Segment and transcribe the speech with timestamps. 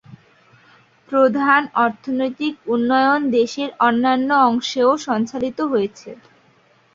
[1.09, 6.09] প্রধান অর্থনৈতিক উন্নয়ন দেশের অন্যান্য অংশেও সঞ্চালিত হয়েছে।